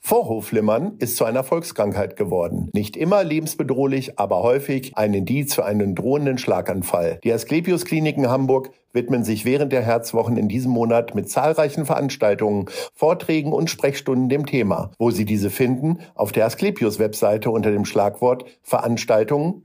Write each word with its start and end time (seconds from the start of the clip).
Vorhofflimmern 0.00 0.94
ist 0.98 1.16
zu 1.16 1.24
einer 1.24 1.42
Volkskrankheit 1.42 2.16
geworden. 2.16 2.70
Nicht 2.72 2.96
immer 2.96 3.24
lebensbedrohlich, 3.24 4.18
aber 4.18 4.42
häufig 4.42 4.96
ein 4.96 5.14
Indiz 5.14 5.54
für 5.54 5.64
einen 5.64 5.94
drohenden 5.94 6.38
Schlaganfall. 6.38 7.18
Die 7.24 7.32
Asklepios 7.32 7.84
Kliniken 7.84 8.28
Hamburg 8.28 8.70
widmen 8.92 9.24
sich 9.24 9.44
während 9.44 9.72
der 9.72 9.82
Herzwochen 9.82 10.36
in 10.36 10.48
diesem 10.48 10.70
Monat 10.70 11.14
mit 11.14 11.28
zahlreichen 11.28 11.86
Veranstaltungen, 11.86 12.66
Vorträgen 12.94 13.52
und 13.52 13.68
Sprechstunden 13.68 14.28
dem 14.28 14.46
Thema. 14.46 14.92
Wo 14.98 15.10
Sie 15.10 15.24
diese 15.24 15.50
finden? 15.50 15.98
Auf 16.14 16.32
der 16.32 16.46
Asklepios 16.46 16.98
Webseite 16.98 17.50
unter 17.50 17.70
dem 17.70 17.84
Schlagwort 17.84 18.44
Veranstaltungen 18.62 19.62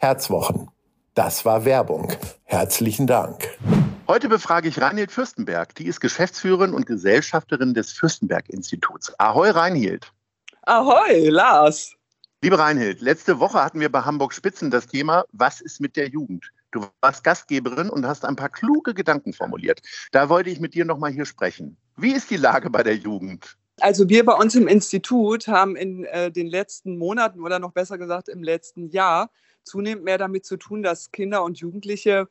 Herzwochen. 0.00 0.68
Das 1.14 1.44
war 1.44 1.64
Werbung. 1.64 2.12
Herzlichen 2.44 3.06
Dank. 3.06 3.58
Heute 4.10 4.30
befrage 4.30 4.70
ich 4.70 4.80
Reinhild 4.80 5.12
Fürstenberg. 5.12 5.74
Die 5.74 5.86
ist 5.86 6.00
Geschäftsführerin 6.00 6.72
und 6.72 6.86
Gesellschafterin 6.86 7.74
des 7.74 7.92
Fürstenberg-Instituts. 7.92 9.12
Ahoi, 9.20 9.50
Reinhild. 9.50 10.10
Ahoi, 10.62 11.28
Lars. 11.28 11.94
Liebe 12.40 12.58
Reinhild, 12.58 13.02
letzte 13.02 13.38
Woche 13.38 13.62
hatten 13.62 13.80
wir 13.80 13.92
bei 13.92 14.00
Hamburg 14.00 14.32
Spitzen 14.32 14.70
das 14.70 14.86
Thema, 14.86 15.26
was 15.32 15.60
ist 15.60 15.82
mit 15.82 15.94
der 15.94 16.08
Jugend? 16.08 16.50
Du 16.70 16.86
warst 17.02 17.22
Gastgeberin 17.22 17.90
und 17.90 18.06
hast 18.06 18.24
ein 18.24 18.34
paar 18.34 18.48
kluge 18.48 18.94
Gedanken 18.94 19.34
formuliert. 19.34 19.82
Da 20.10 20.30
wollte 20.30 20.48
ich 20.48 20.58
mit 20.58 20.72
dir 20.72 20.86
nochmal 20.86 21.12
hier 21.12 21.26
sprechen. 21.26 21.76
Wie 21.98 22.12
ist 22.12 22.30
die 22.30 22.38
Lage 22.38 22.70
bei 22.70 22.82
der 22.82 22.96
Jugend? 22.96 23.58
Also 23.78 24.08
wir 24.08 24.24
bei 24.24 24.32
uns 24.32 24.54
im 24.54 24.68
Institut 24.68 25.48
haben 25.48 25.76
in 25.76 26.06
äh, 26.06 26.32
den 26.32 26.46
letzten 26.46 26.96
Monaten 26.96 27.42
oder 27.42 27.58
noch 27.58 27.72
besser 27.72 27.98
gesagt 27.98 28.30
im 28.30 28.42
letzten 28.42 28.88
Jahr 28.88 29.30
zunehmend 29.64 30.04
mehr 30.04 30.16
damit 30.16 30.46
zu 30.46 30.56
tun, 30.56 30.82
dass 30.82 31.12
Kinder 31.12 31.44
und 31.44 31.58
Jugendliche 31.58 32.26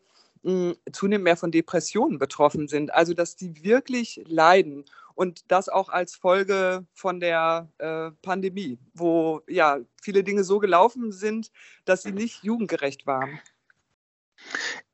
zunehmend 0.91 1.23
mehr 1.23 1.37
von 1.37 1.51
Depressionen 1.51 2.19
betroffen 2.19 2.67
sind. 2.67 2.93
Also 2.93 3.13
dass 3.13 3.35
die 3.35 3.63
wirklich 3.63 4.21
leiden 4.27 4.85
und 5.15 5.51
das 5.51 5.67
auch 5.67 5.89
als 5.89 6.15
Folge 6.15 6.85
von 6.93 7.19
der 7.19 7.69
äh, 7.79 8.11
Pandemie, 8.21 8.77
wo 8.93 9.41
ja 9.47 9.79
viele 10.01 10.23
Dinge 10.23 10.43
so 10.43 10.59
gelaufen 10.59 11.11
sind, 11.11 11.51
dass 11.85 12.03
sie 12.03 12.11
nicht 12.11 12.43
jugendgerecht 12.43 13.07
waren. 13.07 13.39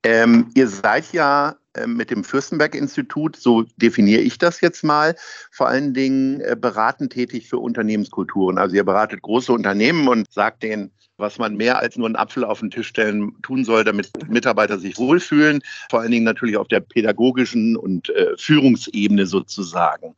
Ähm, 0.04 0.50
ihr 0.56 0.70
seid 0.70 1.12
ja 1.12 1.58
äh, 1.74 1.88
mit 1.88 2.10
dem 2.10 2.24
Fürstenberg-Institut, 2.24 3.36
so 3.36 3.64
definiere 3.78 4.22
ich 4.22 4.38
das 4.38 4.62
jetzt 4.62 4.84
mal, 4.84 5.16
vor 5.52 5.68
allen 5.68 5.94
Dingen 5.94 6.40
äh, 6.42 6.56
beratend 6.60 7.14
tätig 7.14 7.50
für 7.50 7.58
Unternehmenskulturen. 7.58 8.58
Also 8.58 8.76
ihr 8.76 8.84
beratet 8.84 9.22
große 9.22 9.52
Unternehmen 9.52 10.08
und 10.08 10.32
sagt 10.32 10.64
denen, 10.64 10.92
was 11.18 11.38
man 11.38 11.56
mehr 11.56 11.80
als 11.80 11.98
nur 11.98 12.08
einen 12.08 12.16
Apfel 12.16 12.44
auf 12.44 12.60
den 12.60 12.72
Tisch 12.72 12.88
stellen 12.88 13.34
tun 13.42 13.66
soll, 13.66 13.84
damit 13.84 14.12
Mitarbeiter 14.28 14.80
sich 14.80 14.98
wohlfühlen, 14.98 15.62
vor 15.90 16.02
allen 16.02 16.12
Dingen 16.12 16.26
natürlich 16.26 16.58
auf 16.58 16.68
der 16.68 16.80
pädagogischen 16.80 17.76
und 17.76 18.10
äh, 18.10 18.36
Führungsebene 18.38 19.26
sozusagen. 19.26 20.16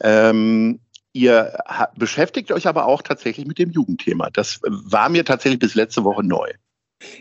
Ähm, 0.00 0.80
ihr 1.12 1.56
beschäftigt 1.96 2.52
euch 2.52 2.66
aber 2.66 2.86
auch 2.86 3.02
tatsächlich 3.02 3.46
mit 3.46 3.58
dem 3.58 3.70
Jugendthema. 3.70 4.30
Das 4.30 4.60
war 4.62 5.08
mir 5.08 5.24
tatsächlich 5.24 5.60
bis 5.60 5.74
letzte 5.74 6.04
Woche 6.04 6.24
neu. 6.24 6.50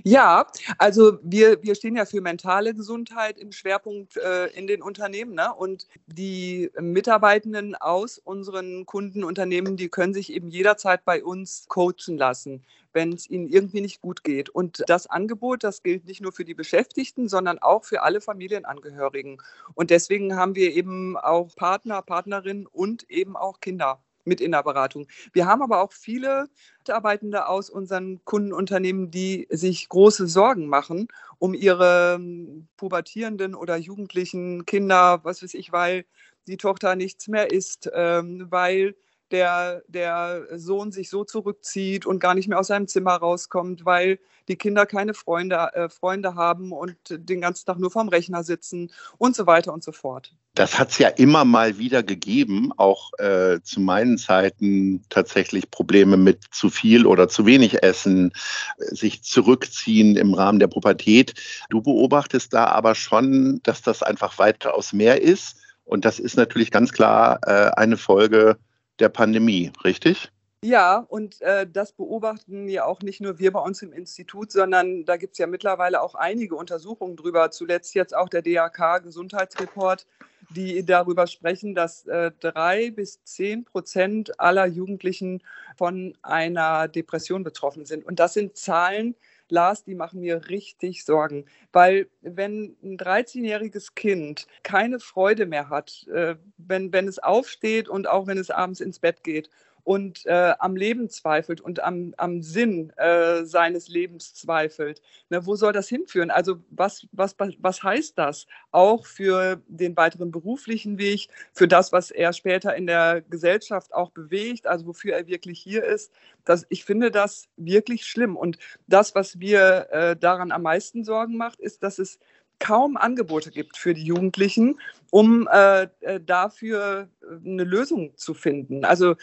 Ja, 0.04 0.48
also 0.78 1.18
wir, 1.24 1.62
wir 1.64 1.76
stehen 1.76 1.96
ja 1.96 2.06
für 2.06 2.22
mentale 2.22 2.74
Gesundheit 2.74 3.38
im 3.38 3.52
Schwerpunkt 3.52 4.18
äh, 4.18 4.48
in 4.48 4.68
den 4.68 4.82
Unternehmen. 4.82 5.34
Ne? 5.34 5.54
Und 5.54 5.88
die 6.08 6.70
Mitarbeitenden 6.80 7.76
aus 7.76 8.18
unseren 8.18 8.86
Kundenunternehmen, 8.86 9.78
die 9.78 9.90
können 9.90 10.14
sich 10.14 10.32
eben 10.32 10.50
jederzeit 10.50 11.06
bei 11.06 11.24
uns 11.24 11.66
coachen 11.68 12.18
lassen, 12.18 12.64
wenn 12.94 13.14
es 13.14 13.30
ihnen 13.30 13.50
irgendwie 13.50 13.82
nicht 13.82 14.02
gut 14.02 14.24
geht. 14.24 14.50
Und 14.50 14.84
das 14.88 15.08
Angebot, 15.08 15.64
das 15.64 15.84
gilt 15.84 16.06
nicht 16.06 16.22
nur 16.22 16.32
für 16.32 16.46
die 16.46 16.54
Beschäftigten, 16.54 17.28
sondern 17.28 17.60
auch 17.60 17.84
für 17.84 18.04
alle 18.04 18.22
Familienangehörigen. 18.22 19.42
Und 19.74 19.90
deswegen 19.90 20.36
haben 20.36 20.56
wir 20.56 20.74
eben 20.74 21.18
auch 21.18 21.56
Partner, 21.56 22.02
Partnerinnen 22.02 22.68
und 22.68 23.10
eben 23.10 23.36
auch 23.36 23.60
Kinder 23.60 24.02
mit 24.26 24.42
in 24.42 24.52
der 24.52 24.64
Beratung. 24.64 25.08
Wir 25.32 25.46
haben 25.46 25.62
aber 25.62 25.82
auch 25.82 25.94
viele 25.94 26.50
Mitarbeitende 26.80 27.48
aus 27.48 27.70
unseren 27.70 28.24
Kundenunternehmen, 28.26 29.12
die 29.12 29.48
sich 29.50 29.90
große 29.90 30.28
Sorgen 30.28 30.68
machen 30.68 31.08
um 31.40 31.54
ihre 31.54 32.16
ähm, 32.16 32.68
pubertierenden 32.78 33.56
oder 33.56 33.76
jugendlichen 33.76 34.66
Kinder, 34.66 35.20
was 35.24 35.44
weiß 35.44 35.54
ich, 35.56 35.72
weil 35.72 36.06
die 36.48 36.58
Tochter 36.58 36.96
nichts 36.96 37.28
mehr 37.28 37.52
isst, 37.52 37.90
ähm, 37.94 38.48
weil 38.50 38.96
der, 39.34 39.82
der 39.88 40.48
Sohn 40.56 40.92
sich 40.92 41.10
so 41.10 41.26
zurückzieht 41.26 42.06
und 42.06 42.20
gar 42.20 42.36
nicht 42.36 42.48
mehr 42.48 42.60
aus 42.60 42.68
seinem 42.68 42.88
Zimmer 42.88 43.14
rauskommt, 43.14 43.84
weil 43.84 44.20
die 44.48 44.58
Kinder 44.58 44.86
keine 44.86 45.14
Freunde, 45.14 45.56
äh, 45.74 45.90
Freunde 45.90 46.36
haben 46.36 46.72
und 46.72 46.96
den 47.10 47.42
ganzen 47.42 47.66
Tag 47.66 47.80
nur 47.80 47.92
vorm 47.92 48.10
Rechner 48.10 48.44
sitzen 48.44 48.92
und 49.18 49.36
so 49.36 49.48
weiter 49.48 49.74
und 49.74 49.84
so 49.84 49.92
fort. 49.92 50.36
Das 50.54 50.78
hat 50.78 50.92
es 50.92 51.00
ja 51.00 51.08
immer 51.08 51.46
mal 51.46 51.80
wieder 51.80 52.04
gegeben, 52.04 52.72
auch 52.78 53.12
äh, 53.18 53.60
zu 53.64 53.82
meinen 53.82 54.20
Zeiten 54.20 55.04
tatsächlich 55.10 55.72
Probleme 55.72 56.16
mit 56.16 56.44
zu 56.52 56.70
viel 56.70 57.08
oder 57.08 57.28
zu 57.28 57.48
wenig 57.48 57.82
Essen, 57.82 58.34
sich 58.78 59.24
zurückziehen 59.24 60.16
im 60.16 60.36
Rahmen 60.36 60.60
der 60.60 60.68
Pubertät. 60.68 61.34
Du 61.72 61.82
beobachtest 61.82 62.54
da 62.54 62.66
aber 62.66 62.94
schon, 62.94 63.62
dass 63.64 63.82
das 63.82 64.04
einfach 64.04 64.38
weitaus 64.38 64.94
mehr 64.94 65.24
ist. 65.24 65.58
Und 65.86 66.06
das 66.06 66.20
ist 66.20 66.38
natürlich 66.38 66.70
ganz 66.70 66.94
klar 66.94 67.40
äh, 67.48 67.72
eine 67.76 67.98
Folge 67.98 68.58
der 69.00 69.10
Pandemie, 69.10 69.72
richtig? 69.84 70.32
Ja, 70.64 71.06
und 71.10 71.42
äh, 71.42 71.68
das 71.70 71.92
beobachten 71.92 72.70
ja 72.70 72.86
auch 72.86 73.02
nicht 73.02 73.20
nur 73.20 73.38
wir 73.38 73.52
bei 73.52 73.60
uns 73.60 73.82
im 73.82 73.92
Institut, 73.92 74.50
sondern 74.50 75.04
da 75.04 75.18
gibt 75.18 75.34
es 75.34 75.38
ja 75.40 75.46
mittlerweile 75.46 76.02
auch 76.02 76.16
einige 76.16 76.56
Untersuchungen 76.56 77.18
drüber. 77.18 77.52
Zuletzt 77.52 77.94
jetzt 77.96 78.16
auch 78.16 78.30
der 78.30 78.44
DAK 78.44 79.04
Gesundheitsreport, 79.04 80.08
die 80.56 80.86
darüber 80.86 81.28
sprechen, 81.28 81.76
dass 81.76 82.06
äh, 82.06 82.32
drei 82.40 82.92
bis 82.92 83.22
zehn 83.26 83.66
Prozent 83.66 84.40
aller 84.40 84.66
Jugendlichen 84.66 85.44
von 85.76 86.16
einer 86.22 86.88
Depression 86.88 87.44
betroffen 87.44 87.86
sind. 87.86 88.06
Und 88.06 88.22
das 88.22 88.34
sind 88.34 88.56
Zahlen, 88.56 89.16
Lars, 89.50 89.84
die 89.84 89.96
machen 89.96 90.22
mir 90.22 90.50
richtig 90.50 91.06
Sorgen. 91.06 91.46
Weil 91.72 92.08
wenn 92.22 92.76
ein 92.84 92.98
13-jähriges 92.98 93.96
Kind 93.96 94.48
keine 94.64 95.00
Freude 95.00 95.46
mehr 95.46 95.70
hat, 95.70 96.08
äh, 96.08 96.36
wenn, 96.58 96.94
wenn 96.94 97.08
es 97.08 97.20
aufsteht 97.20 97.90
und 97.90 98.08
auch 98.08 98.28
wenn 98.28 98.38
es 98.38 98.50
abends 98.50 98.80
ins 98.82 99.00
Bett 99.00 99.24
geht 99.24 99.50
und 99.84 100.26
äh, 100.26 100.54
am 100.60 100.76
Leben 100.76 101.10
zweifelt 101.10 101.62
und 101.62 101.84
am, 101.84 102.14
am 102.18 102.42
Sinn 102.42 102.92
äh, 102.98 103.44
seines 103.44 103.88
Lebens 103.88 104.34
zweifelt. 104.34 105.02
Ne, 105.30 105.46
wo 105.46 105.56
soll 105.56 105.74
das 105.74 105.90
hinführen? 105.90 106.32
Also 106.32 106.58
was, 106.70 107.08
was, 107.12 107.36
was 107.60 107.84
heißt 107.84 108.18
das 108.18 108.48
auch 108.72 109.06
für 109.06 109.62
den 109.68 109.96
weiteren 109.98 110.32
beruflichen 110.32 110.98
Weg, 110.98 111.28
für 111.52 111.68
das, 111.68 111.92
was 111.92 112.12
er 112.12 112.34
später 112.34 112.76
in 112.76 112.88
der 112.88 113.22
Gesellschaft 113.22 113.94
auch 113.94 114.12
bewegt, 114.12 114.68
also 114.68 114.88
wofür 114.88 115.14
er 115.14 115.28
wirklich 115.28 115.60
hier 115.60 115.84
ist? 115.84 116.14
Das, 116.46 116.66
ich 116.70 116.86
finde 116.86 117.12
das 117.12 117.48
wirklich 117.58 118.06
schlimm. 118.06 118.36
Und 118.36 118.58
das, 118.88 119.16
was 119.16 119.36
mir 119.36 119.88
äh, 119.92 120.16
daran 120.16 120.52
am 120.52 120.62
meisten 120.64 121.04
Sorgen 121.04 121.38
macht, 121.38 121.60
ist, 121.60 121.84
dass 121.84 122.00
es 122.00 122.20
kaum 122.64 122.96
Angebote 122.96 123.52
gibt 123.52 123.78
für 123.78 123.94
die 123.94 124.06
Jugendlichen, 124.06 124.80
um 125.12 125.50
äh, 125.52 125.84
äh 126.00 126.22
dafür 126.26 127.10
äh, 127.22 127.26
eine 127.46 127.66
Lösung 127.66 128.16
zu 128.16 128.34
finden. 128.34 128.86
Also 128.86 129.16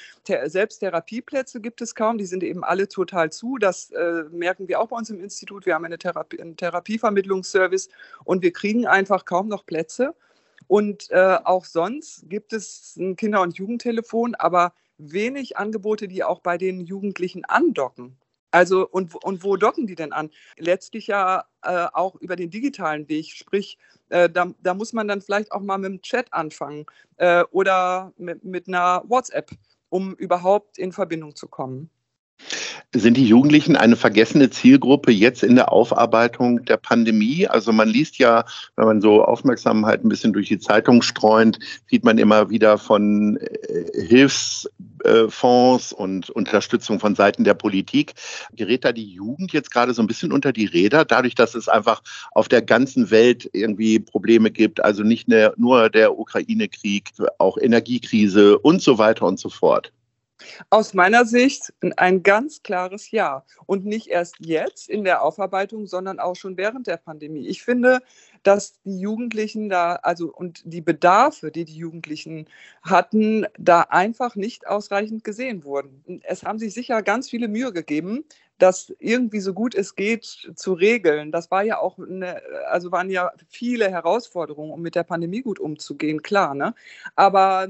selbst 0.44 0.80
Therapieplätze 0.80 1.62
gibt 1.62 1.80
es 1.80 1.94
kaum, 1.94 2.18
die 2.18 2.26
sind 2.26 2.42
eben 2.42 2.62
alle 2.62 2.86
total 2.86 3.32
zu. 3.32 3.56
Das 3.56 3.90
äh, 3.92 4.24
merken 4.30 4.68
wir 4.68 4.78
auch 4.78 4.88
bei 4.88 4.96
uns 4.96 5.08
im 5.08 5.20
Institut. 5.20 5.64
Wir 5.64 5.74
haben 5.74 5.86
eine 5.86 5.96
Therapie, 5.96 6.38
einen 6.38 6.58
Therapievermittlungsservice 6.58 7.88
und 8.24 8.42
wir 8.42 8.52
kriegen 8.52 8.86
einfach 8.86 9.24
kaum 9.24 9.48
noch 9.48 9.64
Plätze. 9.64 10.14
Und 10.68 11.10
äh, 11.10 11.38
auch 11.42 11.64
sonst 11.64 12.28
gibt 12.28 12.52
es 12.52 12.94
ein 12.96 13.16
Kinder- 13.16 13.40
und 13.40 13.56
Jugendtelefon, 13.56 14.34
aber 14.34 14.74
wenig 14.98 15.56
Angebote, 15.56 16.08
die 16.08 16.22
auch 16.22 16.40
bei 16.40 16.58
den 16.58 16.82
Jugendlichen 16.82 17.46
andocken. 17.46 18.18
Also, 18.50 18.88
und, 18.88 19.14
und 19.24 19.44
wo 19.44 19.56
docken 19.56 19.86
die 19.86 19.94
denn 19.94 20.12
an? 20.12 20.30
Letztlich 20.58 21.06
ja 21.06 21.44
äh, 21.62 21.86
auch 21.92 22.16
über 22.16 22.36
den 22.36 22.50
digitalen 22.50 23.08
Weg, 23.08 23.26
sprich, 23.30 23.78
äh, 24.08 24.28
da, 24.28 24.52
da, 24.62 24.74
muss 24.74 24.92
man 24.92 25.06
dann 25.06 25.20
vielleicht 25.20 25.52
auch 25.52 25.60
mal 25.60 25.78
mit 25.78 25.90
dem 25.90 26.02
Chat 26.02 26.32
anfangen 26.32 26.86
äh, 27.16 27.44
oder 27.52 28.12
mit, 28.16 28.44
mit 28.44 28.66
einer 28.66 29.04
WhatsApp, 29.06 29.50
um 29.88 30.14
überhaupt 30.14 30.78
in 30.78 30.92
Verbindung 30.92 31.36
zu 31.36 31.46
kommen. 31.46 31.90
Sind 32.92 33.16
die 33.16 33.26
Jugendlichen 33.26 33.76
eine 33.76 33.94
vergessene 33.94 34.50
Zielgruppe 34.50 35.12
jetzt 35.12 35.44
in 35.44 35.54
der 35.54 35.70
Aufarbeitung 35.70 36.64
der 36.64 36.76
Pandemie? 36.76 37.46
Also 37.46 37.72
man 37.72 37.88
liest 37.88 38.18
ja, 38.18 38.44
wenn 38.74 38.86
man 38.86 39.00
so 39.00 39.24
aufmerksam 39.24 39.86
halt 39.86 40.04
ein 40.04 40.08
bisschen 40.08 40.32
durch 40.32 40.48
die 40.48 40.58
Zeitung 40.58 41.00
streunt, 41.00 41.60
sieht 41.88 42.02
man 42.02 42.18
immer 42.18 42.50
wieder 42.50 42.78
von 42.78 43.36
äh, 43.36 44.06
Hilfs 44.06 44.68
Energiefonds 45.04 45.92
und 45.92 46.30
Unterstützung 46.30 47.00
von 47.00 47.14
Seiten 47.14 47.44
der 47.44 47.54
Politik. 47.54 48.14
Gerät 48.52 48.84
da 48.84 48.92
die 48.92 49.12
Jugend 49.12 49.52
jetzt 49.52 49.70
gerade 49.70 49.94
so 49.94 50.02
ein 50.02 50.06
bisschen 50.06 50.32
unter 50.32 50.52
die 50.52 50.66
Räder, 50.66 51.04
dadurch, 51.04 51.34
dass 51.34 51.54
es 51.54 51.68
einfach 51.68 52.02
auf 52.32 52.48
der 52.48 52.62
ganzen 52.62 53.10
Welt 53.10 53.48
irgendwie 53.52 53.98
Probleme 53.98 54.50
gibt, 54.50 54.82
also 54.82 55.02
nicht 55.02 55.28
nur 55.28 55.90
der 55.90 56.18
Ukraine-Krieg, 56.18 57.10
auch 57.38 57.58
Energiekrise 57.58 58.58
und 58.58 58.82
so 58.82 58.98
weiter 58.98 59.26
und 59.26 59.38
so 59.38 59.48
fort? 59.48 59.92
Aus 60.70 60.94
meiner 60.94 61.24
Sicht 61.24 61.72
ein 61.96 62.22
ganz 62.22 62.62
klares 62.62 63.10
Ja. 63.10 63.44
Und 63.66 63.84
nicht 63.84 64.08
erst 64.08 64.36
jetzt 64.40 64.88
in 64.88 65.04
der 65.04 65.22
Aufarbeitung, 65.22 65.86
sondern 65.86 66.18
auch 66.18 66.36
schon 66.36 66.56
während 66.56 66.86
der 66.86 66.96
Pandemie. 66.96 67.46
Ich 67.46 67.62
finde, 67.62 68.00
dass 68.42 68.80
die 68.84 68.98
Jugendlichen 68.98 69.68
da, 69.68 69.96
also 69.96 70.32
und 70.32 70.62
die 70.64 70.80
Bedarfe, 70.80 71.50
die 71.50 71.64
die 71.64 71.76
Jugendlichen 71.76 72.46
hatten, 72.82 73.46
da 73.58 73.82
einfach 73.82 74.34
nicht 74.36 74.66
ausreichend 74.66 75.24
gesehen 75.24 75.64
wurden. 75.64 76.22
Es 76.24 76.42
haben 76.42 76.58
sich 76.58 76.74
sicher 76.74 77.02
ganz 77.02 77.28
viele 77.28 77.48
Mühe 77.48 77.72
gegeben, 77.72 78.24
das 78.58 78.92
irgendwie 78.98 79.40
so 79.40 79.54
gut 79.54 79.74
es 79.74 79.94
geht 79.96 80.24
zu 80.54 80.72
regeln. 80.72 81.32
Das 81.32 81.50
war 81.50 81.62
ja 81.62 81.78
auch, 81.78 81.98
eine, 81.98 82.42
also 82.68 82.92
waren 82.92 83.10
ja 83.10 83.32
viele 83.48 83.90
Herausforderungen, 83.90 84.72
um 84.72 84.82
mit 84.82 84.94
der 84.94 85.04
Pandemie 85.04 85.42
gut 85.42 85.58
umzugehen, 85.58 86.22
klar. 86.22 86.54
Ne? 86.54 86.74
Aber 87.16 87.68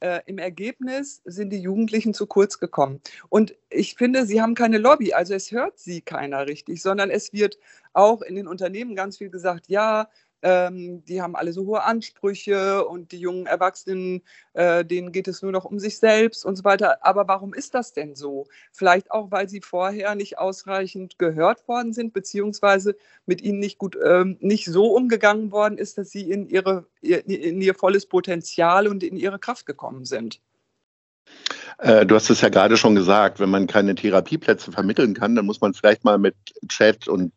äh, 0.00 0.20
im 0.26 0.38
Ergebnis 0.38 1.22
sind 1.24 1.50
die 1.50 1.60
Jugendlichen 1.60 2.14
zu 2.14 2.26
kurz 2.26 2.58
gekommen. 2.58 3.00
Und 3.28 3.54
ich 3.70 3.94
finde, 3.94 4.26
sie 4.26 4.42
haben 4.42 4.54
keine 4.54 4.78
Lobby, 4.78 5.12
also 5.12 5.34
es 5.34 5.50
hört 5.52 5.78
sie 5.78 6.00
keiner 6.00 6.46
richtig, 6.46 6.82
sondern 6.82 7.10
es 7.10 7.32
wird 7.32 7.58
auch 7.92 8.22
in 8.22 8.34
den 8.34 8.46
Unternehmen 8.46 8.94
ganz 8.94 9.18
viel 9.18 9.30
gesagt, 9.30 9.68
ja, 9.68 10.08
ähm, 10.42 11.04
die 11.04 11.22
haben 11.22 11.36
alle 11.36 11.52
so 11.52 11.66
hohe 11.66 11.82
Ansprüche 11.82 12.86
und 12.86 13.12
die 13.12 13.18
jungen 13.18 13.46
Erwachsenen, 13.46 14.22
äh, 14.54 14.84
denen 14.84 15.12
geht 15.12 15.28
es 15.28 15.42
nur 15.42 15.52
noch 15.52 15.64
um 15.64 15.78
sich 15.78 15.98
selbst 15.98 16.44
und 16.44 16.56
so 16.56 16.64
weiter. 16.64 17.04
Aber 17.04 17.28
warum 17.28 17.54
ist 17.54 17.74
das 17.74 17.92
denn 17.92 18.14
so? 18.14 18.46
Vielleicht 18.72 19.10
auch, 19.10 19.30
weil 19.30 19.48
sie 19.48 19.60
vorher 19.60 20.14
nicht 20.14 20.38
ausreichend 20.38 21.18
gehört 21.18 21.66
worden 21.68 21.92
sind, 21.92 22.12
beziehungsweise 22.12 22.96
mit 23.26 23.40
ihnen 23.42 23.58
nicht 23.58 23.78
gut, 23.78 23.98
ähm, 24.04 24.36
nicht 24.40 24.66
so 24.66 24.94
umgegangen 24.94 25.52
worden 25.52 25.78
ist, 25.78 25.98
dass 25.98 26.10
sie 26.10 26.30
in, 26.30 26.48
ihre, 26.48 26.86
in 27.00 27.60
ihr 27.60 27.74
volles 27.74 28.06
Potenzial 28.06 28.86
und 28.88 29.02
in 29.02 29.16
ihre 29.16 29.38
Kraft 29.38 29.66
gekommen 29.66 30.04
sind. 30.04 30.40
Äh, 31.78 32.06
du 32.06 32.14
hast 32.14 32.30
es 32.30 32.40
ja 32.40 32.48
gerade 32.48 32.76
schon 32.76 32.94
gesagt, 32.94 33.40
wenn 33.40 33.50
man 33.50 33.66
keine 33.66 33.94
Therapieplätze 33.94 34.72
vermitteln 34.72 35.14
kann, 35.14 35.34
dann 35.34 35.46
muss 35.46 35.60
man 35.60 35.74
vielleicht 35.74 36.04
mal 36.04 36.18
mit 36.18 36.34
Chat 36.68 37.08
und 37.08 37.32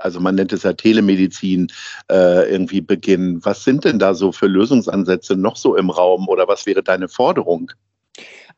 also 0.00 0.20
man 0.20 0.34
nennt 0.34 0.52
es 0.52 0.62
ja 0.62 0.72
Telemedizin 0.72 1.68
äh, 2.10 2.50
irgendwie 2.50 2.80
beginnen. 2.80 3.44
Was 3.44 3.64
sind 3.64 3.84
denn 3.84 3.98
da 3.98 4.14
so 4.14 4.32
für 4.32 4.46
Lösungsansätze 4.46 5.36
noch 5.36 5.56
so 5.56 5.76
im 5.76 5.90
Raum 5.90 6.28
oder 6.28 6.48
was 6.48 6.66
wäre 6.66 6.82
deine 6.82 7.08
Forderung? 7.08 7.72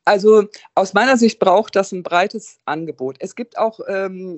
Also 0.06 0.44
aus 0.76 0.94
meiner 0.94 1.16
Sicht 1.16 1.40
braucht 1.40 1.74
das 1.74 1.90
ein 1.90 2.04
breites 2.04 2.60
Angebot. 2.64 3.16
Es 3.18 3.34
gibt 3.34 3.58
auch 3.58 3.80
ähm, 3.88 4.36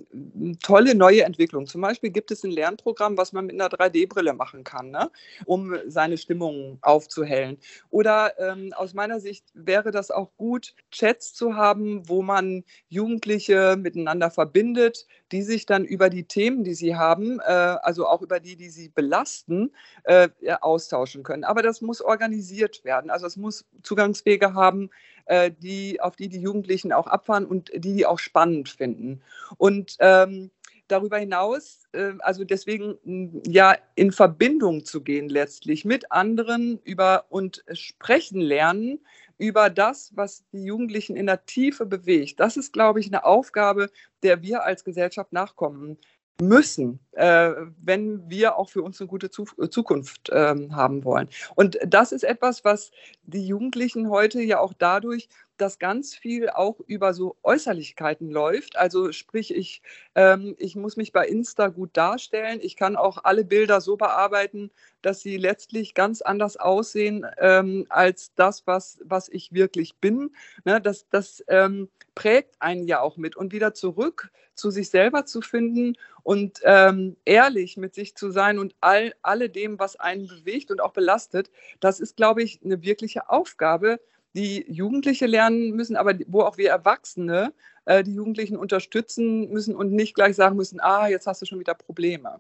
tolle 0.63 0.95
neue 0.95 1.25
Entwicklungen. 1.25 1.67
Zum 1.67 1.83
Beispiel 1.83 2.09
gibt 2.09 2.31
es 2.31 2.43
ein 2.43 2.51
Lernprogramm, 2.51 3.19
was 3.19 3.35
man 3.35 3.45
mit 3.45 3.61
einer 3.61 3.69
3D-Brille 3.69 4.33
machen 4.33 4.65
kann, 4.65 4.91
ne? 4.91 5.11
um 5.45 5.77
seine 5.87 6.17
Stimmung 6.17 6.79
aufzuhellen. 6.81 7.59
Oder 7.91 8.33
ähm, 8.39 8.73
aus 8.75 8.95
meiner 8.95 9.21
Sicht 9.21 9.45
wäre 9.53 9.91
das 9.91 10.11
auch 10.11 10.31
gut, 10.39 10.75
Chats 10.91 11.35
zu 11.35 11.55
haben, 11.55 12.09
wo 12.09 12.23
man 12.23 12.65
Jugendliche 12.89 13.77
miteinander 13.79 14.31
verbindet, 14.31 15.07
die 15.33 15.43
sich 15.43 15.67
dann 15.67 15.85
über 15.85 16.09
die 16.09 16.25
Themen, 16.25 16.65
die 16.65 16.73
sie 16.73 16.97
haben, 16.97 17.41
äh, 17.41 17.43
also 17.43 18.07
auch 18.07 18.23
über 18.23 18.41
die, 18.41 18.57
die 18.57 18.71
sie 18.71 18.89
belasten, 18.89 19.73
äh, 20.05 20.31
austauschen 20.63 21.25
können. 21.25 21.45
Aber 21.45 21.61
das 21.61 21.83
muss 21.83 22.01
organisiert 22.01 22.85
werden. 22.85 23.11
Also 23.11 23.27
es 23.27 23.37
muss 23.37 23.67
Zugangswege 23.83 24.55
haben, 24.55 24.89
äh, 25.29 25.51
die, 25.51 26.01
auf 26.01 26.17
die 26.17 26.29
die 26.29 26.41
Jugendlichen 26.41 26.93
auch 26.93 27.07
abfahren 27.07 27.47
und 27.47 27.71
die 27.75 27.95
die 27.95 28.07
auch 28.07 28.19
spannend 28.19 28.69
finden. 28.69 29.23
Und 29.57 29.97
ähm, 30.01 30.51
darüber 30.89 31.19
hinaus, 31.19 31.85
äh, 31.93 32.13
also 32.21 32.45
deswegen 32.45 33.43
ja 33.47 33.77
in 33.95 34.13
Verbindung 34.13 34.85
zu 34.85 35.03
gehen 35.03 35.29
letztlich 35.29 35.85
mit 35.85 36.11
anderen 36.11 36.81
über 36.85 37.27
und 37.29 37.65
sprechen 37.73 38.41
lernen 38.41 39.01
über 39.37 39.71
das, 39.71 40.11
was 40.17 40.45
die 40.53 40.65
Jugendlichen 40.65 41.15
in 41.15 41.27
der 41.27 41.47
Tiefe 41.47 41.87
bewegt. 41.87 42.41
Das 42.41 42.57
ist, 42.57 42.73
glaube 42.73 42.99
ich, 43.01 43.07
eine 43.07 43.25
Aufgabe, 43.25 43.91
der 44.23 44.43
wir 44.43 44.65
als 44.65 44.83
Gesellschaft 44.83 45.33
nachkommen 45.33 45.97
müssen, 46.41 47.01
wenn 47.19 48.31
wir 48.31 48.57
auch 48.57 48.71
für 48.71 48.83
uns 48.83 49.01
eine 49.01 49.09
gute 49.09 49.31
Zu 49.31 49.45
Zukunft 49.71 50.31
ähm, 50.33 50.75
haben 50.77 51.05
wollen. 51.05 51.29
Und 51.55 51.79
das 51.87 52.13
ist 52.13 52.23
etwas, 52.23 52.65
was 52.65 52.91
die 53.25 53.47
Jugendlichen 53.47 54.09
heute 54.09 54.41
ja 54.41 54.61
auch 54.61 54.73
dadurch, 54.73 55.29
dass 55.59 55.79
ganz 55.79 56.15
viel 56.15 56.49
auch 56.49 56.81
über 56.87 57.13
so 57.13 57.37
Äußerlichkeiten 57.43 58.31
läuft. 58.31 58.77
Also 58.77 59.13
sprich, 59.13 59.55
ich, 59.55 59.83
ähm, 60.15 60.55
ich 60.59 60.77
muss 60.77 60.97
mich 60.97 61.13
bei 61.13 61.27
Insta 61.27 61.69
gut 61.69 61.91
darstellen. 61.93 62.61
Ich 62.63 62.77
kann 62.77 62.97
auch 62.97 63.19
alle 63.25 63.45
Bilder 63.45 63.81
so 63.81 63.97
bearbeiten, 63.97 64.71
dass 65.03 65.21
sie 65.21 65.37
letztlich 65.37 65.95
ganz 65.95 66.23
anders 66.23 66.57
aussehen 66.57 67.27
ähm, 67.39 67.87
als 67.89 68.33
das, 68.35 68.67
was, 68.67 68.99
was 69.05 69.29
ich 69.29 69.53
wirklich 69.53 69.97
bin. 69.97 70.31
Ne, 70.65 70.81
das 70.81 71.09
das 71.11 71.45
ähm, 71.49 71.89
prägt 72.15 72.55
einen 72.61 72.87
ja 72.87 73.01
auch 73.01 73.17
mit. 73.17 73.37
Und 73.37 73.53
wieder 73.53 73.75
zurück 73.75 74.31
zu 74.55 74.71
sich 74.71 74.91
selber 74.91 75.25
zu 75.25 75.41
finden 75.41 75.95
und 76.23 76.61
ähm, 76.65 77.08
ehrlich 77.25 77.77
mit 77.77 77.95
sich 77.95 78.15
zu 78.15 78.31
sein 78.31 78.59
und 78.59 78.75
all, 78.81 79.15
alle 79.23 79.51
dem, 79.51 79.79
was 79.79 79.97
einen 79.97 80.27
bewegt 80.27 80.71
und 80.71 80.81
auch 80.81 80.93
belastet, 80.93 81.51
das 81.81 82.01
ist, 82.01 82.17
glaube 82.17 82.43
ich, 82.43 82.61
eine 82.65 82.83
wirkliche 82.83 83.29
Aufgabe, 83.31 84.01
die 84.35 84.65
Jugendliche 84.71 85.27
lernen 85.27 85.73
müssen, 85.73 85.97
aber 85.97 86.15
wo 86.27 86.43
auch 86.43 86.59
wir 86.59 86.71
Erwachsene 86.71 87.53
äh, 87.87 88.05
die 88.05 88.15
Jugendlichen 88.15 88.57
unterstützen 88.57 89.49
müssen 89.51 89.75
und 89.75 89.93
nicht 89.93 90.15
gleich 90.15 90.37
sagen 90.37 90.57
müssen, 90.57 90.81
ah, 90.81 91.09
jetzt 91.09 91.27
hast 91.27 91.43
du 91.43 91.47
schon 91.47 91.61
wieder 91.61 91.75
Probleme. 91.75 92.39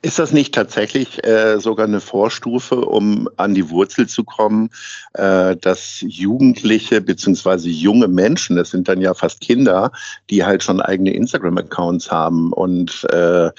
Ist 0.00 0.18
das 0.18 0.32
nicht 0.32 0.54
tatsächlich 0.54 1.24
äh, 1.26 1.60
sogar 1.60 1.86
eine 1.86 2.00
Vorstufe, 2.00 2.80
um 2.80 3.28
an 3.36 3.54
die 3.54 3.68
Wurzel 3.70 4.08
zu 4.08 4.24
kommen, 4.24 4.70
äh, 5.14 5.56
dass 5.56 6.00
Jugendliche 6.00 7.00
bzw. 7.00 7.68
junge 7.68 8.08
Menschen, 8.08 8.56
das 8.56 8.70
sind 8.70 8.88
dann 8.88 9.00
ja 9.00 9.14
fast 9.14 9.40
Kinder, 9.40 9.92
die 10.30 10.44
halt 10.44 10.62
schon 10.62 10.80
eigene 10.80 11.12
Instagram-Accounts 11.12 12.10
haben 12.10 12.52
und 12.52 13.04
äh, 13.10 13.50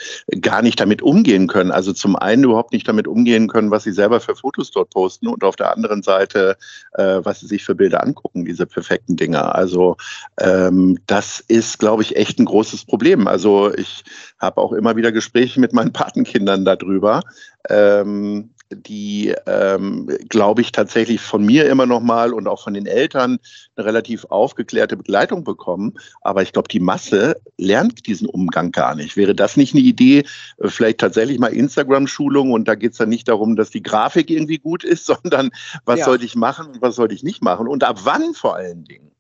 gar 0.42 0.62
nicht 0.62 0.80
damit 0.80 1.02
umgehen 1.02 1.48
können. 1.48 1.72
Also 1.72 1.94
zum 1.94 2.16
einen 2.16 2.46
überhaupt 2.46 2.74
nicht 2.74 2.88
damit 2.88 3.08
umgehen 3.08 3.48
können, 3.48 3.72
was 3.72 3.84
sie 3.84 3.92
selber 3.92 4.20
für 4.20 4.36
Fotos 4.36 4.72
dort 4.72 4.90
posten 4.90 5.28
und 5.28 5.44
auf 5.44 5.56
der 5.56 5.72
anderen 5.74 6.02
Seite, 6.02 6.58
äh, 6.94 7.20
was 7.24 7.42
sie 7.42 7.48
sich 7.48 7.64
für 7.64 7.76
Bilder 7.76 8.04
angucken, 8.04 8.46
diese 8.46 8.66
perfekten 8.66 9.16
Dinger. 9.16 9.56
Also 9.56 9.98
ähm, 10.40 10.98
das 11.08 11.40
ist, 11.40 11.80
glaube 11.80 12.04
ich, 12.04 12.16
echt 12.16 12.40
ein 12.40 12.46
großes 12.46 12.86
Problem. 12.86 13.28
Also 13.28 13.74
ich 13.74 14.04
habe 14.40 14.62
auch 14.62 14.74
immer 14.74 14.96
wieder 14.96 15.12
Gespräche 15.12 15.60
mit 15.60 15.74
meinen 15.74 15.94
Patenkindern 16.24 16.66
darüber, 16.66 17.22
ähm, 17.70 18.50
die, 18.72 19.36
ähm, 19.46 20.10
glaube 20.30 20.62
ich, 20.62 20.72
tatsächlich 20.72 21.22
von 21.22 21.46
mir 21.46 21.70
immer 21.70 21.86
noch 21.86 22.00
mal 22.00 22.34
und 22.34 22.48
auch 22.48 22.64
von 22.64 22.74
den 22.74 22.88
Eltern 22.88 23.38
eine 23.76 23.86
relativ 23.86 24.26
aufgeklärte 24.26 24.98
Begleitung 24.98 25.44
bekommen. 25.44 25.94
Aber 26.22 26.42
ich 26.42 26.54
glaube, 26.54 26.70
die 26.70 26.80
Masse 26.80 27.40
lernt 27.58 28.08
diesen 28.08 28.28
Umgang 28.28 28.72
gar 28.72 28.96
nicht. 28.96 29.16
Wäre 29.16 29.36
das 29.36 29.58
nicht 29.58 29.76
eine 29.76 29.84
Idee, 29.84 30.24
äh, 30.58 30.70
vielleicht 30.70 31.00
tatsächlich 31.00 31.38
mal 31.38 31.54
Instagram-Schulung 31.54 32.52
und 32.52 32.68
da 32.68 32.74
geht 32.74 32.94
es 32.94 32.98
dann 32.98 33.10
nicht 33.10 33.28
darum, 33.28 33.56
dass 33.56 33.70
die 33.70 33.84
Grafik 33.84 34.32
irgendwie 34.32 34.58
gut 34.58 34.84
ist, 34.84 35.06
sondern 35.24 35.52
was 35.86 36.00
ja. 36.00 36.06
sollte 36.06 36.26
ich 36.26 36.36
machen 36.36 36.68
und 36.68 36.82
was 36.82 36.96
sollte 36.96 37.14
ich 37.14 37.24
nicht 37.24 37.44
machen 37.44 37.68
und 37.68 37.84
ab 37.84 38.00
wann 38.04 38.34
vor 38.34 38.56
allen 38.56 38.86
Dingen? 38.86 39.12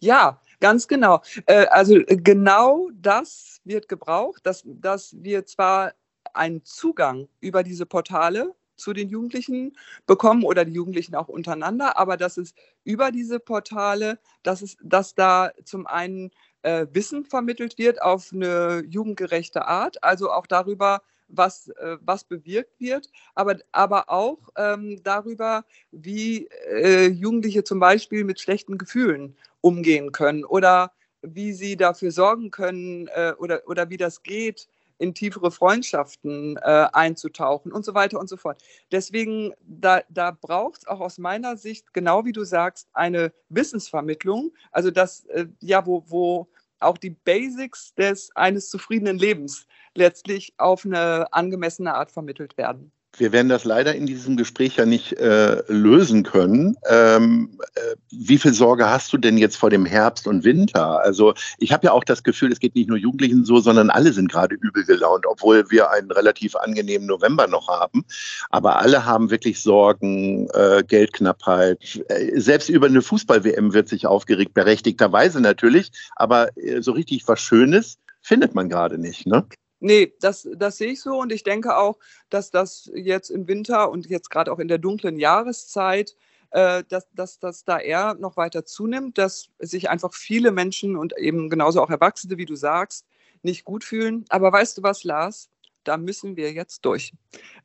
Ja, 0.00 0.40
ganz 0.60 0.86
genau. 0.86 1.22
Äh, 1.46 1.66
also 1.66 1.98
genau 2.06 2.90
das 2.92 3.60
wird 3.64 3.88
gebraucht, 3.88 4.40
dass, 4.44 4.64
dass 4.66 5.16
wir 5.18 5.46
zwar 5.46 5.92
einen 6.38 6.64
Zugang 6.64 7.28
über 7.40 7.62
diese 7.62 7.86
Portale 7.86 8.54
zu 8.76 8.92
den 8.92 9.08
Jugendlichen 9.10 9.76
bekommen 10.06 10.44
oder 10.44 10.64
die 10.64 10.72
Jugendlichen 10.72 11.14
auch 11.14 11.28
untereinander, 11.28 11.98
aber 11.98 12.16
dass 12.16 12.36
es 12.36 12.54
über 12.84 13.10
diese 13.10 13.40
Portale, 13.40 14.18
dass, 14.42 14.62
es, 14.62 14.76
dass 14.82 15.14
da 15.14 15.50
zum 15.64 15.86
einen 15.86 16.30
äh, 16.62 16.86
Wissen 16.92 17.24
vermittelt 17.24 17.76
wird 17.76 18.00
auf 18.00 18.32
eine 18.32 18.84
jugendgerechte 18.88 19.66
Art, 19.66 20.02
also 20.02 20.30
auch 20.30 20.46
darüber, 20.46 21.02
was, 21.28 21.68
äh, 21.68 21.98
was 22.00 22.24
bewirkt 22.24 22.80
wird, 22.80 23.10
aber, 23.34 23.56
aber 23.72 24.08
auch 24.08 24.38
ähm, 24.56 25.02
darüber, 25.02 25.64
wie 25.90 26.46
äh, 26.70 27.08
Jugendliche 27.08 27.64
zum 27.64 27.80
Beispiel 27.80 28.24
mit 28.24 28.40
schlechten 28.40 28.78
Gefühlen 28.78 29.36
umgehen 29.60 30.12
können 30.12 30.44
oder 30.44 30.92
wie 31.20 31.52
sie 31.52 31.76
dafür 31.76 32.12
sorgen 32.12 32.50
können 32.50 33.08
äh, 33.08 33.34
oder, 33.38 33.62
oder 33.66 33.90
wie 33.90 33.96
das 33.96 34.22
geht, 34.22 34.68
in 34.98 35.14
tiefere 35.14 35.50
Freundschaften 35.50 36.56
äh, 36.56 36.86
einzutauchen 36.92 37.72
und 37.72 37.84
so 37.84 37.94
weiter 37.94 38.18
und 38.18 38.28
so 38.28 38.36
fort. 38.36 38.62
Deswegen, 38.92 39.52
da, 39.60 40.02
da 40.08 40.32
braucht 40.32 40.80
es 40.80 40.86
auch 40.86 41.00
aus 41.00 41.18
meiner 41.18 41.56
Sicht, 41.56 41.92
genau 41.94 42.24
wie 42.24 42.32
du 42.32 42.44
sagst, 42.44 42.88
eine 42.92 43.32
Wissensvermittlung, 43.48 44.52
also 44.72 44.90
das, 44.90 45.24
äh, 45.26 45.46
ja, 45.60 45.86
wo, 45.86 46.04
wo 46.06 46.48
auch 46.80 46.98
die 46.98 47.10
Basics 47.10 47.94
des 47.94 48.30
eines 48.36 48.70
zufriedenen 48.70 49.18
Lebens 49.18 49.66
letztlich 49.94 50.54
auf 50.58 50.84
eine 50.84 51.32
angemessene 51.32 51.94
Art 51.94 52.12
vermittelt 52.12 52.56
werden. 52.56 52.92
Wir 53.18 53.32
werden 53.32 53.48
das 53.48 53.64
leider 53.64 53.94
in 53.94 54.06
diesem 54.06 54.36
Gespräch 54.36 54.76
ja 54.76 54.86
nicht 54.86 55.14
äh, 55.14 55.62
lösen 55.68 56.22
können. 56.22 56.76
Ähm, 56.88 57.58
äh, 57.74 57.96
wie 58.10 58.38
viel 58.38 58.54
Sorge 58.54 58.88
hast 58.88 59.12
du 59.12 59.18
denn 59.18 59.38
jetzt 59.38 59.56
vor 59.56 59.70
dem 59.70 59.84
Herbst 59.84 60.26
und 60.26 60.44
Winter? 60.44 61.00
Also 61.00 61.34
ich 61.58 61.72
habe 61.72 61.86
ja 61.86 61.92
auch 61.92 62.04
das 62.04 62.22
Gefühl, 62.22 62.52
es 62.52 62.60
geht 62.60 62.74
nicht 62.74 62.88
nur 62.88 62.98
Jugendlichen 62.98 63.44
so, 63.44 63.58
sondern 63.60 63.90
alle 63.90 64.12
sind 64.12 64.30
gerade 64.30 64.54
übel 64.54 64.84
gelaunt, 64.84 65.26
obwohl 65.26 65.70
wir 65.70 65.90
einen 65.90 66.10
relativ 66.10 66.54
angenehmen 66.56 67.06
November 67.06 67.46
noch 67.46 67.68
haben. 67.68 68.04
Aber 68.50 68.78
alle 68.78 69.04
haben 69.04 69.30
wirklich 69.30 69.60
Sorgen, 69.60 70.48
äh, 70.54 70.82
Geldknappheit. 70.86 72.02
Äh, 72.08 72.38
selbst 72.40 72.68
über 72.68 72.86
eine 72.86 73.02
Fußball-WM 73.02 73.72
wird 73.72 73.88
sich 73.88 74.06
aufgeregt, 74.06 74.54
berechtigterweise 74.54 75.40
natürlich. 75.40 75.90
Aber 76.16 76.56
äh, 76.56 76.82
so 76.82 76.92
richtig 76.92 77.26
was 77.26 77.40
Schönes 77.40 77.98
findet 78.22 78.54
man 78.54 78.68
gerade 78.68 78.98
nicht. 78.98 79.26
Ne? 79.26 79.44
Nee, 79.80 80.12
das, 80.20 80.48
das 80.56 80.76
sehe 80.78 80.92
ich 80.92 81.00
so 81.00 81.20
und 81.20 81.32
ich 81.32 81.44
denke 81.44 81.76
auch, 81.76 81.98
dass 82.30 82.50
das 82.50 82.90
jetzt 82.94 83.30
im 83.30 83.46
Winter 83.46 83.90
und 83.90 84.06
jetzt 84.06 84.30
gerade 84.30 84.52
auch 84.52 84.58
in 84.58 84.68
der 84.68 84.78
dunklen 84.78 85.18
Jahreszeit, 85.18 86.16
äh, 86.50 86.82
dass, 86.88 87.08
dass 87.12 87.38
das 87.38 87.64
da 87.64 87.78
eher 87.78 88.14
noch 88.14 88.36
weiter 88.36 88.64
zunimmt, 88.64 89.18
dass 89.18 89.50
sich 89.58 89.88
einfach 89.90 90.14
viele 90.14 90.50
Menschen 90.50 90.96
und 90.96 91.16
eben 91.16 91.48
genauso 91.48 91.82
auch 91.82 91.90
Erwachsene, 91.90 92.38
wie 92.38 92.46
du 92.46 92.56
sagst, 92.56 93.06
nicht 93.42 93.64
gut 93.64 93.84
fühlen. 93.84 94.24
Aber 94.30 94.52
weißt 94.52 94.78
du 94.78 94.82
was, 94.82 95.04
Lars? 95.04 95.50
Da 95.84 95.96
müssen 95.96 96.36
wir 96.36 96.52
jetzt 96.52 96.84
durch. 96.84 97.12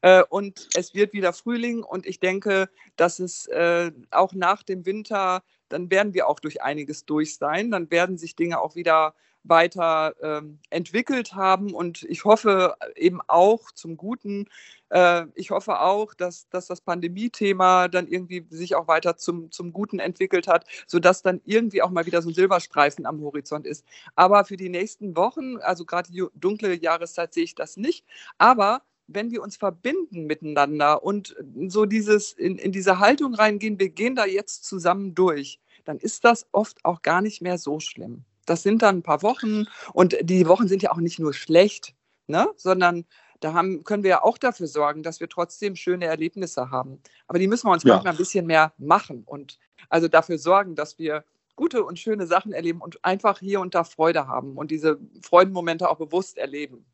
Äh, 0.01 0.24
und 0.29 0.70
es 0.75 0.93
wird 0.93 1.13
wieder 1.13 1.34
Frühling 1.34 1.84
und 1.84 2.05
ich 2.05 2.20
denke, 2.20 2.70
dass 2.96 3.20
es 3.20 3.48
äh, 3.48 3.91
auch 4.12 4.34
nach 4.34 4.63
dem 4.63 4.86
Winter, 4.86 5.43
dann 5.74 5.92
werden 5.92 6.13
wir 6.13 6.27
auch 6.27 6.39
durch 6.39 6.62
einiges 6.62 7.06
durch 7.06 7.36
sein. 7.38 7.72
Dann 7.72 7.92
werden 7.92 8.18
sich 8.18 8.36
Dinge 8.36 8.62
auch 8.62 8.75
wieder 8.75 9.13
weiter 9.44 10.15
ähm, 10.22 10.60
entwickelt 10.70 11.36
haben. 11.36 11.74
Und 11.74 12.03
ich 12.03 12.25
hoffe 12.25 12.75
eben 12.96 13.20
auch 13.27 13.72
zum 13.72 13.98
Guten, 13.98 14.48
äh, 14.89 15.25
ich 15.36 15.51
hoffe 15.51 15.82
auch, 15.82 16.13
dass, 16.13 16.48
dass 16.50 16.68
das 16.68 16.82
Pandemie-Thema 16.82 17.89
dann 17.89 18.08
irgendwie 18.08 18.46
sich 18.50 18.75
auch 18.75 18.88
weiter 18.88 19.18
zum, 19.18 19.51
zum 19.51 19.74
Guten 19.74 20.00
entwickelt 20.00 20.48
hat, 20.48 20.65
sodass 20.88 21.22
dann 21.22 21.42
irgendwie 21.46 21.82
auch 21.82 21.89
mal 21.89 22.06
wieder 22.06 22.22
so 22.22 22.30
ein 22.30 22.36
Silberstreifen 22.36 23.06
am 23.06 23.22
Horizont 23.22 23.68
ist. 23.68 23.86
Aber 24.15 24.46
für 24.46 24.58
die 24.58 24.70
nächsten 24.70 25.15
Wochen, 25.18 25.58
also 25.58 25.86
gerade 25.86 26.12
die 26.12 26.24
dunkle 26.36 26.75
Jahreszeit, 26.75 27.34
sehe 27.34 27.44
ich 27.44 27.56
das 27.56 27.77
nicht. 27.77 28.06
Aber 28.38 28.82
wenn 29.08 29.32
wir 29.32 29.42
uns 29.42 29.58
verbinden 29.58 30.26
miteinander 30.26 31.04
und 31.04 31.36
so 31.68 31.86
dieses 31.86 32.34
in, 32.34 32.58
in 32.58 32.72
diese 32.72 33.00
Haltung 33.00 33.34
reingehen, 33.34 33.80
wir 33.80 33.90
gehen 33.90 34.16
da 34.16 34.26
jetzt 34.26 34.66
zusammen 34.66 35.16
durch, 35.16 35.60
dann 35.86 35.98
ist 35.98 36.24
das 36.24 36.48
oft 36.52 36.84
auch 36.86 37.02
gar 37.02 37.22
nicht 37.22 37.42
mehr 37.42 37.58
so 37.58 37.80
schlimm. 37.80 38.24
Das 38.46 38.64
sind 38.64 38.82
dann 38.82 38.98
ein 38.98 39.04
paar 39.04 39.22
Wochen 39.22 39.66
und 39.94 40.18
die 40.22 40.48
Wochen 40.48 40.68
sind 40.68 40.82
ja 40.84 40.92
auch 40.92 40.98
nicht 40.98 41.20
nur 41.20 41.34
schlecht, 41.34 41.96
ne? 42.28 42.50
sondern 42.56 43.06
da 43.40 43.54
haben, 43.54 43.84
können 43.84 44.04
wir 44.04 44.10
ja 44.10 44.24
auch 44.24 44.38
dafür 44.38 44.68
sorgen, 44.68 45.04
dass 45.04 45.20
wir 45.20 45.28
trotzdem 45.28 45.76
schöne 45.76 46.06
Erlebnisse 46.06 46.72
haben. 46.72 47.02
Aber 47.28 47.40
die 47.40 47.48
müssen 47.48 47.68
wir 47.68 47.74
uns 47.74 47.84
ja. 47.84 47.96
manchmal 47.96 48.14
ein 48.14 48.18
bisschen 48.18 48.46
mehr 48.46 48.74
machen 48.78 49.24
und 49.26 49.60
also 49.90 50.08
dafür 50.08 50.38
sorgen, 50.38 50.76
dass 50.76 50.98
wir 50.98 51.26
gute 51.56 51.84
und 51.84 52.00
schöne 52.00 52.26
Sachen 52.26 52.54
erleben 52.54 52.82
und 52.82 53.04
einfach 53.04 53.40
hier 53.40 53.60
und 53.60 53.76
da 53.76 53.84
Freude 53.84 54.28
haben 54.28 54.58
und 54.58 54.72
diese 54.72 55.00
Freudenmomente 55.22 55.90
auch 55.90 55.98
bewusst 55.98 56.38
erleben 56.38 56.86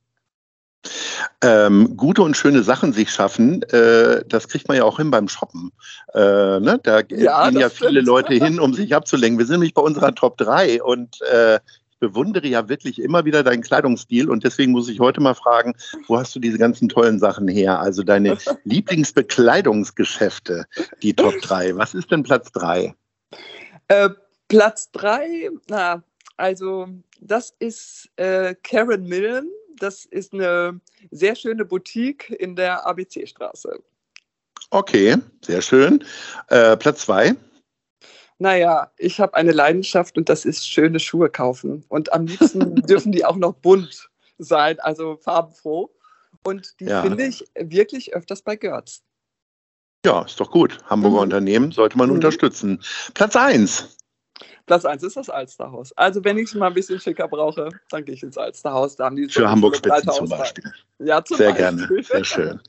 ähm, 1.41 1.95
gute 1.97 2.21
und 2.21 2.35
schöne 2.35 2.63
Sachen 2.63 2.93
sich 2.93 3.11
schaffen, 3.11 3.63
äh, 3.63 4.23
das 4.27 4.47
kriegt 4.47 4.67
man 4.67 4.77
ja 4.77 4.83
auch 4.83 4.97
hin 4.97 5.11
beim 5.11 5.27
Shoppen. 5.27 5.71
Äh, 6.13 6.59
ne? 6.59 6.79
Da 6.83 7.01
ja, 7.09 7.49
gehen 7.49 7.59
ja 7.59 7.69
viele 7.69 7.91
stimmt. 7.91 8.07
Leute 8.07 8.33
hin, 8.33 8.59
um 8.59 8.73
sich 8.73 8.95
abzulenken. 8.95 9.39
Wir 9.39 9.45
sind 9.45 9.55
nämlich 9.55 9.73
bei 9.73 9.81
unserer 9.81 10.13
Top 10.13 10.37
3 10.37 10.83
und 10.83 11.21
äh, 11.21 11.55
ich 11.55 11.99
bewundere 11.99 12.47
ja 12.47 12.69
wirklich 12.69 13.01
immer 13.01 13.25
wieder 13.25 13.43
deinen 13.43 13.61
Kleidungsstil 13.61 14.29
und 14.29 14.45
deswegen 14.45 14.71
muss 14.71 14.87
ich 14.87 15.01
heute 15.01 15.19
mal 15.19 15.35
fragen, 15.35 15.73
wo 16.07 16.17
hast 16.17 16.33
du 16.35 16.39
diese 16.39 16.57
ganzen 16.57 16.87
tollen 16.87 17.19
Sachen 17.19 17.47
her? 17.47 17.79
Also 17.79 18.03
deine 18.03 18.37
Lieblingsbekleidungsgeschäfte, 18.63 20.65
die 21.01 21.13
Top 21.13 21.33
3. 21.41 21.75
Was 21.75 21.93
ist 21.93 22.11
denn 22.11 22.23
Platz 22.23 22.51
3? 22.53 22.95
Äh, 23.89 24.09
Platz 24.47 24.91
3, 24.91 25.49
na, 25.67 26.01
also 26.37 26.87
das 27.19 27.53
ist 27.59 28.09
äh, 28.15 28.55
Karen 28.63 29.03
Millen 29.03 29.49
das 29.79 30.05
ist 30.05 30.33
eine 30.33 30.79
sehr 31.11 31.35
schöne 31.35 31.65
Boutique 31.65 32.29
in 32.29 32.55
der 32.55 32.85
ABC-Straße. 32.85 33.81
Okay, 34.71 35.17
sehr 35.43 35.61
schön. 35.61 36.03
Äh, 36.47 36.77
Platz 36.77 37.01
zwei. 37.01 37.35
Naja, 38.37 38.91
ich 38.97 39.19
habe 39.19 39.33
eine 39.33 39.51
Leidenschaft 39.51 40.17
und 40.17 40.29
das 40.29 40.45
ist 40.45 40.67
schöne 40.67 40.99
Schuhe 40.99 41.29
kaufen. 41.29 41.83
Und 41.89 42.13
am 42.13 42.25
liebsten 42.25 42.75
dürfen 42.87 43.11
die 43.11 43.25
auch 43.25 43.35
noch 43.35 43.53
bunt 43.53 44.09
sein, 44.37 44.79
also 44.79 45.17
farbenfroh. 45.17 45.91
Und 46.43 46.79
die 46.79 46.85
ja. 46.85 47.01
finde 47.01 47.25
ich 47.25 47.45
wirklich 47.55 48.13
öfters 48.13 48.41
bei 48.41 48.55
Görz. 48.55 49.03
Ja, 50.05 50.21
ist 50.21 50.39
doch 50.39 50.51
gut. 50.51 50.77
Hamburger 50.85 51.17
mhm. 51.17 51.23
Unternehmen 51.23 51.71
sollte 51.73 51.97
man 51.97 52.07
mhm. 52.09 52.15
unterstützen. 52.15 52.81
Platz 53.13 53.35
1. 53.35 53.97
Platz 54.65 54.85
1 54.85 55.03
ist 55.03 55.17
das 55.17 55.29
Alsterhaus. 55.29 55.91
Also 55.93 56.23
wenn 56.23 56.37
ich 56.37 56.45
es 56.45 56.55
mal 56.55 56.67
ein 56.67 56.73
bisschen 56.73 56.99
schicker 56.99 57.27
brauche, 57.27 57.69
dann 57.89 58.05
gehe 58.05 58.15
ich 58.15 58.23
ins 58.23 58.37
Alsterhaus. 58.37 58.95
Da 58.95 59.05
haben 59.05 59.15
die 59.15 59.29
Für 59.29 59.49
Hamburg-Spitzen 59.49 60.11
zum 60.11 60.29
Beispiel. 60.29 60.63
Ja, 60.99 61.23
zum 61.23 61.37
Sehr 61.37 61.53
Beispiel. 61.53 61.87
gerne, 61.87 62.03
sehr 62.03 62.23
schön. 62.23 62.59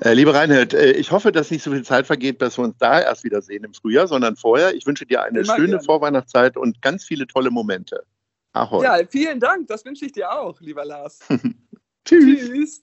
Äh, 0.00 0.14
liebe 0.14 0.34
Reinhold, 0.34 0.74
äh, 0.74 0.92
ich 0.92 1.10
hoffe, 1.10 1.32
dass 1.32 1.50
nicht 1.50 1.62
so 1.62 1.70
viel 1.70 1.84
Zeit 1.84 2.06
vergeht, 2.06 2.40
dass 2.40 2.58
wir 2.58 2.64
uns 2.64 2.76
da 2.78 3.00
erst 3.00 3.24
wiedersehen 3.24 3.64
im 3.64 3.74
Frühjahr, 3.74 4.06
sondern 4.06 4.36
vorher. 4.36 4.74
Ich 4.74 4.86
wünsche 4.86 5.06
dir 5.06 5.22
eine 5.22 5.40
Immer 5.40 5.56
schöne 5.56 5.68
gerne. 5.68 5.82
Vorweihnachtszeit 5.82 6.56
und 6.56 6.80
ganz 6.82 7.04
viele 7.04 7.26
tolle 7.26 7.50
Momente. 7.50 8.04
Ahoi. 8.52 8.84
Ja, 8.84 8.98
vielen 9.08 9.40
Dank. 9.40 9.66
Das 9.66 9.84
wünsche 9.84 10.04
ich 10.04 10.12
dir 10.12 10.30
auch, 10.30 10.60
lieber 10.60 10.84
Lars. 10.84 11.20
Tschüss. 12.04 12.82